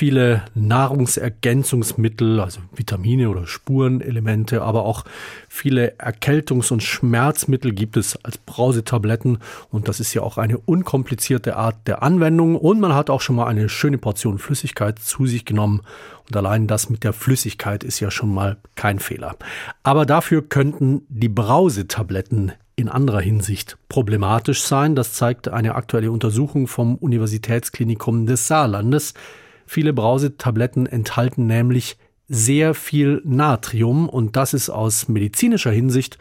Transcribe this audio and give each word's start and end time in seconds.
viele 0.00 0.44
Nahrungsergänzungsmittel, 0.54 2.40
also 2.40 2.60
Vitamine 2.74 3.28
oder 3.28 3.46
Spurenelemente, 3.46 4.62
aber 4.62 4.86
auch 4.86 5.04
viele 5.46 5.98
Erkältungs- 5.98 6.72
und 6.72 6.82
Schmerzmittel 6.82 7.72
gibt 7.72 7.98
es 7.98 8.16
als 8.24 8.38
Brausetabletten 8.38 9.40
und 9.68 9.88
das 9.88 10.00
ist 10.00 10.14
ja 10.14 10.22
auch 10.22 10.38
eine 10.38 10.56
unkomplizierte 10.56 11.54
Art 11.54 11.86
der 11.86 12.02
Anwendung 12.02 12.56
und 12.56 12.80
man 12.80 12.94
hat 12.94 13.10
auch 13.10 13.20
schon 13.20 13.36
mal 13.36 13.46
eine 13.46 13.68
schöne 13.68 13.98
Portion 13.98 14.38
Flüssigkeit 14.38 14.98
zu 15.00 15.26
sich 15.26 15.44
genommen 15.44 15.82
und 16.26 16.34
allein 16.34 16.66
das 16.66 16.88
mit 16.88 17.04
der 17.04 17.12
Flüssigkeit 17.12 17.84
ist 17.84 18.00
ja 18.00 18.10
schon 18.10 18.32
mal 18.32 18.56
kein 18.76 19.00
Fehler. 19.00 19.36
Aber 19.82 20.06
dafür 20.06 20.40
könnten 20.40 21.02
die 21.10 21.28
Brausetabletten 21.28 22.52
in 22.74 22.88
anderer 22.88 23.20
Hinsicht 23.20 23.76
problematisch 23.90 24.62
sein. 24.62 24.96
Das 24.96 25.12
zeigt 25.12 25.48
eine 25.48 25.74
aktuelle 25.74 26.10
Untersuchung 26.10 26.68
vom 26.68 26.94
Universitätsklinikum 26.94 28.24
des 28.24 28.48
Saarlandes. 28.48 29.12
Viele 29.72 29.92
Brausetabletten 29.92 30.86
enthalten 30.86 31.46
nämlich 31.46 31.96
sehr 32.26 32.74
viel 32.74 33.22
Natrium 33.24 34.08
und 34.08 34.34
das 34.34 34.52
ist 34.52 34.68
aus 34.68 35.06
medizinischer 35.06 35.70
Hinsicht 35.70 36.18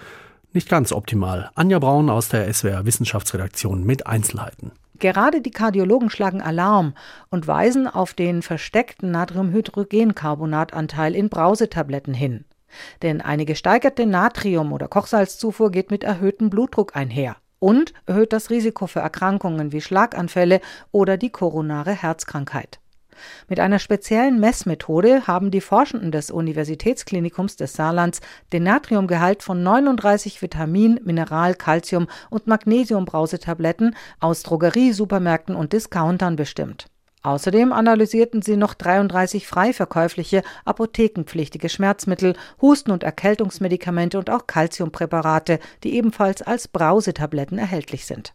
nicht 0.53 0.69
ganz 0.69 0.91
optimal. 0.91 1.49
Anja 1.55 1.79
Braun 1.79 2.11
aus 2.11 2.29
der 2.29 2.53
SWR 2.53 2.85
Wissenschaftsredaktion 2.85 3.83
mit 3.83 4.05
Einzelheiten. 4.05 4.71
Gerade 4.99 5.41
die 5.41 5.49
Kardiologen 5.49 6.11
schlagen 6.11 6.43
Alarm 6.43 6.93
und 7.31 7.47
weisen 7.47 7.87
auf 7.87 8.13
den 8.13 8.43
versteckten 8.43 9.09
Natriumhydrogencarbonatanteil 9.09 11.15
in 11.15 11.29
Brausetabletten 11.29 12.13
hin. 12.13 12.45
Denn 13.01 13.19
eine 13.19 13.45
gesteigerte 13.45 14.05
Natrium- 14.05 14.73
oder 14.73 14.87
Kochsalzzufuhr 14.87 15.71
geht 15.71 15.89
mit 15.89 16.03
erhöhtem 16.03 16.51
Blutdruck 16.51 16.95
einher 16.95 17.35
und 17.57 17.95
erhöht 18.05 18.31
das 18.31 18.51
Risiko 18.51 18.85
für 18.85 18.99
Erkrankungen 18.99 19.71
wie 19.71 19.81
Schlaganfälle 19.81 20.61
oder 20.91 21.17
die 21.17 21.31
koronare 21.31 21.93
Herzkrankheit. 21.93 22.79
Mit 23.47 23.59
einer 23.59 23.79
speziellen 23.79 24.39
Messmethode 24.39 25.27
haben 25.27 25.51
die 25.51 25.61
Forschenden 25.61 26.11
des 26.11 26.31
Universitätsklinikums 26.31 27.55
des 27.55 27.73
Saarlands 27.73 28.21
den 28.53 28.63
Natriumgehalt 28.63 29.43
von 29.43 29.63
39 29.63 30.41
Vitamin-, 30.41 30.99
Mineral-, 31.03 31.55
Calcium- 31.55 32.07
und 32.29 32.47
Magnesiumbrausetabletten 32.47 33.95
aus 34.19 34.43
Drogerie, 34.43 34.93
Supermärkten 34.93 35.55
und 35.55 35.73
Discountern 35.73 36.35
bestimmt. 36.35 36.87
Außerdem 37.21 37.73
analysierten 37.73 38.41
sie 38.41 38.55
noch 38.55 38.73
33 38.73 39.45
frei 39.45 39.73
verkäufliche 39.73 40.41
apothekenpflichtige 40.63 41.67
Schmerzmittel, 41.67 42.35
Husten- 42.61 42.91
und 42.91 43.03
Erkältungsmedikamente 43.03 44.17
und 44.17 44.29
auch 44.29 44.47
Calciumpräparate, 44.47 45.59
die 45.83 45.95
ebenfalls 45.95 46.41
als 46.41 46.69
Brausetabletten 46.69 47.57
erhältlich 47.57 48.05
sind. 48.05 48.33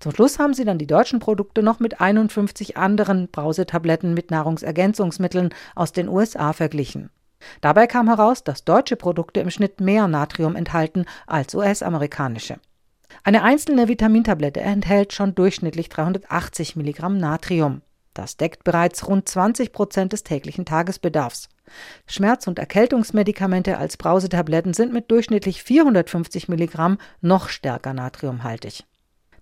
Zum 0.00 0.12
Schluss 0.12 0.38
haben 0.38 0.54
sie 0.54 0.64
dann 0.64 0.78
die 0.78 0.86
deutschen 0.86 1.18
Produkte 1.18 1.62
noch 1.62 1.80
mit 1.80 2.00
51 2.00 2.76
anderen 2.76 3.28
Brausetabletten 3.28 4.14
mit 4.14 4.30
Nahrungsergänzungsmitteln 4.30 5.54
aus 5.74 5.92
den 5.92 6.08
USA 6.08 6.52
verglichen. 6.52 7.10
Dabei 7.60 7.86
kam 7.86 8.08
heraus, 8.08 8.42
dass 8.42 8.64
deutsche 8.64 8.96
Produkte 8.96 9.40
im 9.40 9.50
Schnitt 9.50 9.80
mehr 9.80 10.08
Natrium 10.08 10.56
enthalten 10.56 11.04
als 11.26 11.54
US-amerikanische. 11.54 12.58
Eine 13.24 13.42
einzelne 13.42 13.88
Vitamintablette 13.88 14.60
enthält 14.60 15.12
schon 15.12 15.34
durchschnittlich 15.34 15.88
380 15.88 16.76
Milligramm 16.76 17.16
Natrium. 17.16 17.82
Das 18.14 18.36
deckt 18.36 18.64
bereits 18.64 19.06
rund 19.06 19.28
20 19.28 19.72
Prozent 19.72 20.12
des 20.12 20.24
täglichen 20.24 20.64
Tagesbedarfs. 20.64 21.48
Schmerz- 22.06 22.46
und 22.46 22.58
Erkältungsmedikamente 22.58 23.78
als 23.78 23.96
Brausetabletten 23.96 24.74
sind 24.74 24.92
mit 24.92 25.10
durchschnittlich 25.10 25.62
450 25.62 26.48
Milligramm 26.48 26.98
noch 27.20 27.48
stärker 27.48 27.92
natriumhaltig. 27.92 28.84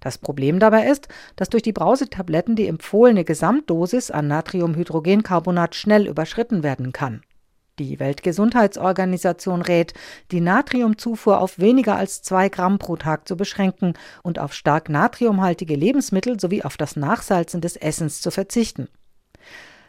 Das 0.01 0.19
Problem 0.19 0.59
dabei 0.59 0.87
ist, 0.89 1.09
dass 1.37 1.49
durch 1.49 1.63
die 1.63 1.73
Brausetabletten 1.73 2.57
die 2.57 2.69
empfohlene 2.69 3.25
Gesamtdosis 3.25 4.11
an 4.11 4.29
Natriumhydrogencarbonat 4.29 5.75
schnell 5.75 6.07
überschritten 6.07 6.63
werden 6.63 6.93
kann. 6.93 7.23
Die 7.79 8.01
Weltgesundheitsorganisation 8.01 9.61
rät, 9.61 9.93
die 10.31 10.41
Natriumzufuhr 10.41 11.41
auf 11.41 11.59
weniger 11.59 11.97
als 11.97 12.23
zwei 12.23 12.49
Gramm 12.49 12.79
pro 12.79 12.97
Tag 12.97 13.29
zu 13.29 13.37
beschränken 13.37 13.93
und 14.23 14.39
auf 14.39 14.55
stark 14.55 14.89
natriumhaltige 14.89 15.77
Lebensmittel 15.77 16.41
sowie 16.41 16.63
auf 16.63 16.79
das 16.79 16.97
Nachsalzen 16.97 17.61
des 17.61 17.77
Essens 17.77 18.23
zu 18.23 18.31
verzichten. 18.31 18.89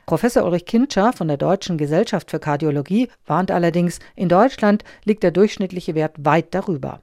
Professor 0.05 0.43
Ulrich 0.43 0.65
Kintscher 0.65 1.13
von 1.13 1.29
der 1.29 1.37
Deutschen 1.37 1.77
Gesellschaft 1.77 2.31
für 2.31 2.39
Kardiologie 2.39 3.09
warnt 3.25 3.51
allerdings, 3.51 3.99
in 4.15 4.27
Deutschland 4.29 4.83
liegt 5.05 5.23
der 5.23 5.31
durchschnittliche 5.31 5.95
Wert 5.95 6.15
weit 6.19 6.53
darüber. 6.53 7.01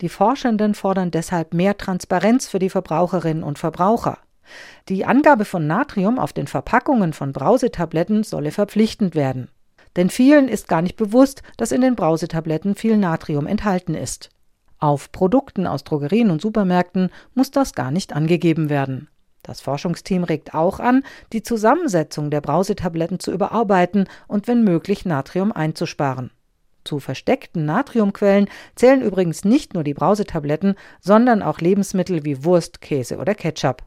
Die 0.00 0.08
Forschenden 0.08 0.74
fordern 0.74 1.10
deshalb 1.10 1.52
mehr 1.52 1.76
Transparenz 1.76 2.48
für 2.48 2.58
die 2.58 2.70
Verbraucherinnen 2.70 3.42
und 3.42 3.58
Verbraucher. 3.58 4.18
Die 4.88 5.04
Angabe 5.04 5.44
von 5.44 5.66
Natrium 5.66 6.18
auf 6.18 6.32
den 6.32 6.46
Verpackungen 6.46 7.12
von 7.12 7.32
Brausetabletten 7.32 8.24
solle 8.24 8.50
verpflichtend 8.50 9.14
werden. 9.14 9.48
Denn 9.96 10.08
vielen 10.08 10.48
ist 10.48 10.68
gar 10.68 10.82
nicht 10.82 10.96
bewusst, 10.96 11.42
dass 11.56 11.72
in 11.72 11.82
den 11.82 11.96
Brausetabletten 11.96 12.74
viel 12.74 12.96
Natrium 12.96 13.46
enthalten 13.46 13.94
ist. 13.94 14.30
Auf 14.78 15.12
Produkten 15.12 15.66
aus 15.66 15.84
Drogerien 15.84 16.30
und 16.30 16.40
Supermärkten 16.40 17.10
muss 17.34 17.50
das 17.50 17.74
gar 17.74 17.90
nicht 17.90 18.14
angegeben 18.14 18.70
werden. 18.70 19.08
Das 19.42 19.60
Forschungsteam 19.60 20.24
regt 20.24 20.54
auch 20.54 20.80
an, 20.80 21.02
die 21.32 21.42
Zusammensetzung 21.42 22.30
der 22.30 22.40
Brausetabletten 22.40 23.20
zu 23.20 23.32
überarbeiten 23.32 24.06
und 24.28 24.48
wenn 24.48 24.64
möglich 24.64 25.04
Natrium 25.04 25.52
einzusparen. 25.52 26.30
Zu 26.84 26.98
versteckten 26.98 27.64
Natriumquellen 27.64 28.48
zählen 28.74 29.02
übrigens 29.02 29.44
nicht 29.44 29.74
nur 29.74 29.84
die 29.84 29.94
Brausetabletten, 29.94 30.74
sondern 31.00 31.42
auch 31.42 31.58
Lebensmittel 31.60 32.24
wie 32.24 32.44
Wurst, 32.44 32.80
Käse 32.80 33.18
oder 33.18 33.34
Ketchup. 33.34 33.82